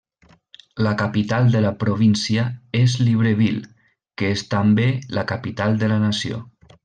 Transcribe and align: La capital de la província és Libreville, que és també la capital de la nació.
La 0.85 0.93
capital 1.01 1.51
de 1.55 1.61
la 1.65 1.73
província 1.83 2.45
és 2.79 2.95
Libreville, 3.09 3.63
que 4.21 4.33
és 4.37 4.45
també 4.57 4.89
la 5.19 5.27
capital 5.35 5.77
de 5.85 5.91
la 5.95 6.01
nació. 6.07 6.41